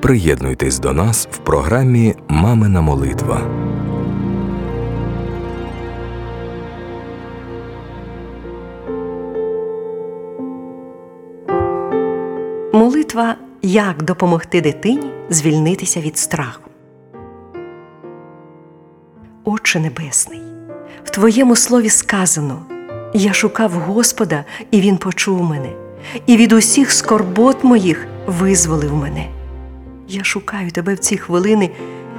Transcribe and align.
Приєднуйтесь 0.00 0.78
до 0.78 0.92
нас 0.92 1.28
в 1.30 1.38
програмі 1.38 2.14
Мамина 2.28 2.80
молитва. 2.80 3.40
Молитва 12.72 13.36
як 13.62 14.02
допомогти 14.02 14.60
дитині 14.60 15.10
звільнитися 15.30 16.00
від 16.00 16.18
страху. 16.18 16.70
Отче 19.44 19.80
Небесний, 19.80 20.40
в 21.04 21.10
Твоєму 21.10 21.56
слові 21.56 21.88
сказано: 21.88 22.62
Я 23.14 23.32
шукав 23.32 23.70
Господа, 23.70 24.44
і 24.70 24.80
Він 24.80 24.96
почув 24.96 25.42
мене, 25.42 25.72
і 26.26 26.36
від 26.36 26.52
усіх 26.52 26.92
скорбот 26.92 27.64
моїх 27.64 28.06
визволив 28.26 28.94
мене. 28.94 29.37
Я 30.10 30.24
шукаю 30.24 30.70
тебе 30.70 30.94
в 30.94 30.98
ці 30.98 31.16
хвилини 31.16 31.70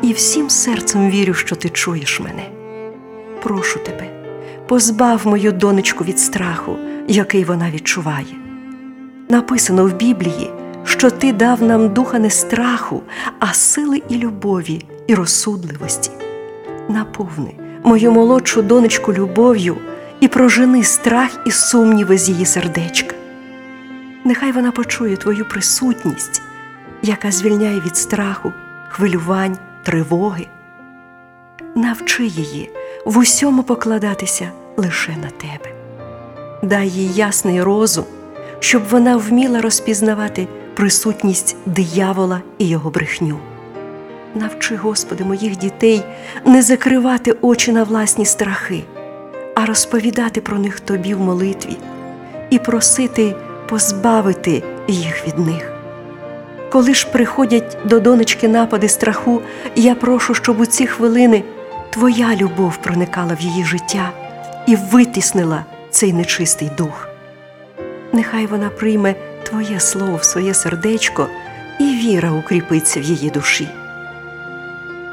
і 0.01 0.13
всім 0.13 0.49
серцем 0.49 1.09
вірю, 1.09 1.33
що 1.33 1.55
ти 1.55 1.69
чуєш 1.69 2.19
мене. 2.19 2.49
Прошу 3.43 3.79
тебе, 3.79 4.09
позбав 4.67 5.27
мою 5.27 5.51
донечку 5.51 6.03
від 6.03 6.19
страху, 6.19 6.75
який 7.07 7.43
вона 7.43 7.71
відчуває. 7.71 8.35
Написано 9.29 9.85
в 9.85 9.93
Біблії, 9.93 10.51
що 10.83 11.09
ти 11.09 11.33
дав 11.33 11.63
нам 11.63 11.93
духа 11.93 12.19
не 12.19 12.29
страху, 12.29 13.01
а 13.39 13.53
сили 13.53 14.01
і 14.09 14.17
любові, 14.17 14.85
і 15.07 15.15
розсудливості. 15.15 16.11
Наповни 16.89 17.53
мою 17.83 18.11
молодшу 18.11 18.61
донечку 18.61 19.13
любов'ю 19.13 19.77
і 20.19 20.27
прожени 20.27 20.83
страх 20.83 21.29
і 21.45 21.51
сумніви 21.51 22.17
з 22.17 22.29
її 22.29 22.45
сердечка. 22.45 23.15
Нехай 24.23 24.51
вона 24.51 24.71
почує 24.71 25.17
твою 25.17 25.49
присутність, 25.49 26.41
яка 27.01 27.31
звільняє 27.31 27.79
від 27.79 27.97
страху, 27.97 28.53
хвилювань, 28.89 29.57
тривоги. 29.83 30.47
Навчи 31.75 32.25
її 32.25 32.69
в 33.05 33.17
усьому 33.17 33.63
покладатися 33.63 34.51
лише 34.77 35.11
на 35.11 35.29
тебе. 35.29 35.75
Дай 36.63 36.89
їй 36.89 37.13
ясний 37.13 37.63
розум, 37.63 38.05
щоб 38.59 38.83
вона 38.89 39.17
вміла 39.17 39.61
розпізнавати 39.61 40.47
присутність 40.73 41.55
диявола 41.65 42.41
і 42.57 42.67
його 42.67 42.89
брехню. 42.89 43.39
Навчи, 44.35 44.75
Господи, 44.75 45.23
моїх 45.23 45.57
дітей 45.57 46.03
не 46.45 46.61
закривати 46.61 47.35
очі 47.41 47.71
на 47.71 47.83
власні 47.83 48.25
страхи, 48.25 48.83
а 49.55 49.65
розповідати 49.65 50.41
про 50.41 50.59
них 50.59 50.79
Тобі 50.79 51.13
в 51.13 51.19
молитві 51.19 51.77
і 52.49 52.59
просити 52.59 53.35
позбавити 53.69 54.63
їх 54.87 55.27
від 55.27 55.39
них. 55.39 55.78
Коли 56.71 56.93
ж 56.93 57.07
приходять 57.11 57.77
до 57.85 57.99
донечки 57.99 58.47
напади 58.47 58.89
страху, 58.89 59.41
я 59.75 59.95
прошу, 59.95 60.33
щоб 60.33 60.59
у 60.59 60.65
ці 60.65 60.87
хвилини 60.87 61.43
Твоя 61.89 62.35
любов 62.35 62.77
проникала 62.77 63.33
в 63.33 63.41
її 63.41 63.65
життя 63.65 64.11
і 64.67 64.75
витіснила 64.75 65.65
цей 65.89 66.13
нечистий 66.13 66.71
дух. 66.77 67.07
Нехай 68.13 68.45
вона 68.45 68.69
прийме 68.69 69.15
Твоє 69.43 69.79
слово 69.79 70.15
в 70.15 70.23
своє 70.23 70.53
сердечко, 70.53 71.27
і 71.79 71.83
віра 71.83 72.31
укріпиться 72.31 72.99
в 72.99 73.03
її 73.03 73.29
душі. 73.29 73.67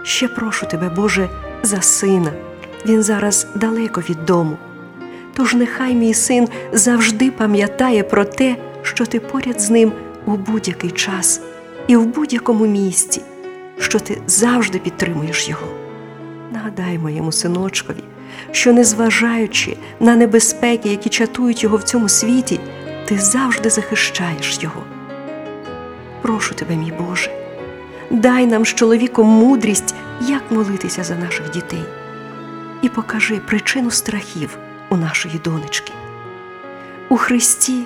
Ще 0.03 0.29
прошу 0.29 0.67
тебе, 0.67 0.89
Боже, 0.89 1.29
за 1.63 1.83
сина. 1.83 2.31
Він 2.87 3.03
зараз 3.03 3.47
далеко 3.55 4.01
від 4.01 4.25
дому. 4.25 4.57
Тож 5.35 5.55
нехай 5.55 5.95
мій 5.95 6.15
син 6.15 6.49
завжди 6.73 7.31
пам'ятає 7.31 8.03
про 8.03 8.25
те, 8.25 8.57
що 8.83 9.07
ти 9.07 9.21
поряд 9.21 9.61
з 9.61 9.71
ним 9.71 9.93
у 10.27 10.31
будь-який 10.31 10.91
час 10.91 11.41
і 11.87 11.97
в 11.97 12.07
будь-якому 12.07 12.67
місці, 12.67 13.23
що 13.79 13.99
ти 13.99 14.19
завжди 14.27 14.79
підтримуєш 14.79 15.49
його. 15.49 15.67
Нагадай 16.53 16.99
моєму 16.99 17.33
синочкові, 17.33 18.03
що, 18.51 18.73
незважаючи 18.73 19.77
на 20.01 20.17
небезпеки, 20.17 20.89
які 20.89 21.09
чатують 21.09 21.63
його 21.63 21.77
в 21.77 21.83
цьому 21.83 22.09
світі, 22.09 22.61
ти 23.09 23.19
завжди 23.19 23.71
захищаєш 23.71 24.59
його. 24.63 24.83
Прошу 26.23 26.55
тебе, 26.55 26.77
мій 26.77 26.93
Боже, 26.99 27.31
дай 28.11 28.47
нам 28.47 28.65
з 28.65 28.69
чоловіком 28.69 29.29
мудрість, 29.29 29.95
як 30.21 30.43
молитися 30.51 31.05
за 31.05 31.15
наших 31.15 31.51
дітей, 31.51 31.85
і 32.83 32.89
покажи 32.89 33.37
причину 33.37 33.91
страхів 33.91 34.59
у 34.91 34.97
нашої 34.97 35.41
донечки. 35.45 35.93
У 37.09 37.17
Христі 37.17 37.83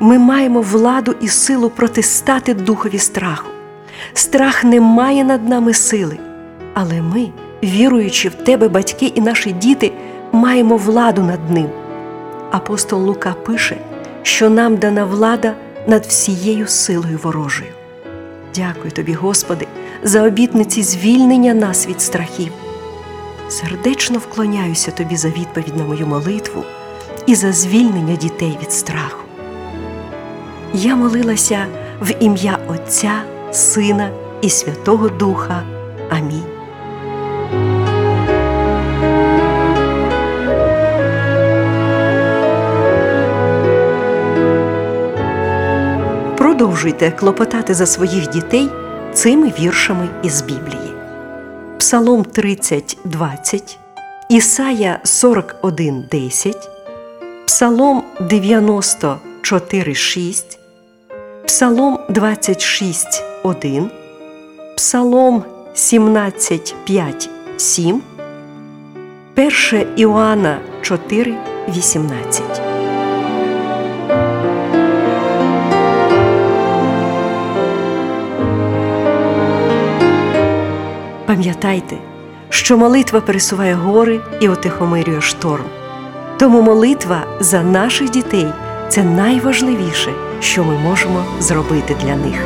ми 0.00 0.18
маємо 0.18 0.60
владу 0.60 1.14
і 1.20 1.28
силу 1.28 1.70
протистати 1.70 2.54
духові 2.54 2.98
страху. 2.98 3.48
Страх 4.12 4.64
не 4.64 4.80
має 4.80 5.24
над 5.24 5.48
нами 5.48 5.74
сили, 5.74 6.18
але 6.74 7.02
ми, 7.02 7.28
віруючи 7.62 8.28
в 8.28 8.34
тебе, 8.34 8.68
батьки 8.68 9.06
і 9.06 9.20
наші 9.20 9.52
діти, 9.52 9.92
маємо 10.32 10.76
владу 10.76 11.22
над 11.22 11.50
ним. 11.50 11.68
Апостол 12.50 13.02
Лука 13.02 13.32
пише, 13.32 13.76
що 14.22 14.50
нам 14.50 14.76
дана 14.76 15.04
влада 15.04 15.54
над 15.86 16.06
всією 16.06 16.66
силою 16.66 17.20
ворожою. 17.22 17.70
Дякую 18.54 18.90
тобі, 18.90 19.12
Господи, 19.12 19.66
за 20.02 20.22
обітниці 20.22 20.82
звільнення 20.82 21.54
нас 21.54 21.86
від 21.86 22.00
страхів. 22.00 22.52
Сердечно 23.48 24.18
вклоняюся 24.18 24.90
тобі 24.90 25.16
за 25.16 25.28
відповідь 25.28 25.76
на 25.76 25.84
мою 25.84 26.06
молитву 26.06 26.64
і 27.26 27.34
за 27.34 27.52
звільнення 27.52 28.16
дітей 28.16 28.58
від 28.62 28.72
страху. 28.72 29.23
Я 30.76 30.96
молилася 30.96 31.66
в 32.00 32.14
ім'я 32.20 32.58
Отця, 32.68 33.22
Сина 33.52 34.10
і 34.42 34.50
Святого 34.50 35.08
Духа. 35.08 35.62
Амінь. 36.10 36.44
Продовжуйте 46.36 47.10
клопотати 47.10 47.74
за 47.74 47.86
своїх 47.86 48.30
дітей 48.30 48.68
цими 49.12 49.52
віршами 49.60 50.08
із 50.22 50.42
Біблії. 50.42 50.92
Псалом 51.78 52.24
30, 52.24 52.98
20, 53.04 53.78
Ісая 54.30 55.00
41, 55.04 56.04
10, 56.10 56.56
Псалом 57.46 58.02
94, 58.20 59.94
6, 59.94 60.58
Псалом 61.54 62.00
26, 62.08 63.22
1, 63.44 63.90
Псалом 64.76 65.44
17, 65.74 66.74
5, 66.84 67.30
7, 67.56 68.02
1 69.36 69.86
Іоанна 69.96 70.58
4, 70.82 71.34
18. 71.68 72.42
Пам'ятайте, 81.26 81.96
що 82.48 82.78
молитва 82.78 83.20
пересуває 83.20 83.74
гори 83.74 84.20
і 84.40 84.48
отихомирює 84.48 85.20
шторм. 85.20 85.64
Тому 86.38 86.62
молитва 86.62 87.24
за 87.40 87.62
наших 87.62 88.10
дітей 88.10 88.46
це 88.88 89.04
найважливіше, 89.04 90.12
що 90.44 90.64
ми 90.64 90.78
можемо 90.78 91.24
зробити 91.40 91.96
для 92.04 92.16
них. 92.16 92.40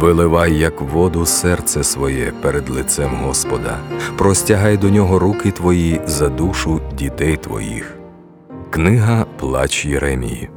Виливай, 0.00 0.58
як 0.58 0.80
воду, 0.80 1.26
серце 1.26 1.84
своє 1.84 2.32
перед 2.42 2.70
лицем 2.70 3.10
Господа, 3.22 3.78
простягай 4.18 4.76
до 4.76 4.90
нього 4.90 5.18
руки 5.18 5.50
твої 5.50 6.00
за 6.06 6.28
душу 6.28 6.80
дітей 6.98 7.36
твоїх. 7.36 7.94
Книга 8.70 9.26
Плач 9.38 9.84
Єремії. 9.84 10.50